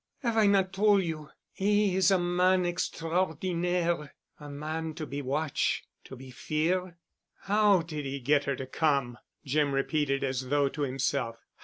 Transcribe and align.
"'Ave 0.23 0.39
I 0.39 0.47
not 0.47 0.73
tol' 0.73 0.99
you 0.99 1.29
'e 1.61 1.93
is 1.95 2.09
a 2.09 2.17
man 2.17 2.65
extraordinaire—a 2.65 4.49
man 4.49 4.95
to 4.95 5.05
be 5.05 5.21
watch'—to 5.21 6.15
be 6.15 6.31
fear'——?" 6.31 6.97
"How 7.41 7.83
did 7.83 8.05
he 8.05 8.19
get 8.19 8.45
her 8.45 8.55
to 8.55 8.65
come?" 8.65 9.19
Jim 9.45 9.73
repeated, 9.75 10.23
as 10.23 10.49
though 10.49 10.69
to 10.69 10.81
himself. 10.81 11.45